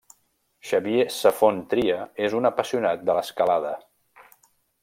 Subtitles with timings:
[0.69, 1.99] Xavier Safont-Tria
[2.29, 3.79] és un apassionat de l'escalada.